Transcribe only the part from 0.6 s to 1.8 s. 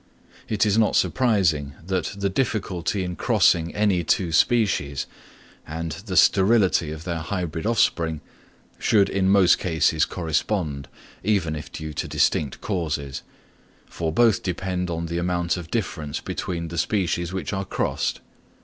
is not surprising